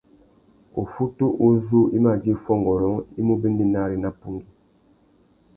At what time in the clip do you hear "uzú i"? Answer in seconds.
1.47-1.97